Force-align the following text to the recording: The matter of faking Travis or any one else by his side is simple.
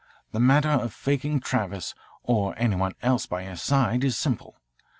The 0.31 0.39
matter 0.39 0.71
of 0.71 0.93
faking 0.95 1.41
Travis 1.41 1.93
or 2.23 2.55
any 2.57 2.75
one 2.75 2.93
else 3.03 3.27
by 3.27 3.43
his 3.43 3.61
side 3.61 4.03
is 4.03 4.17
simple. 4.17 4.55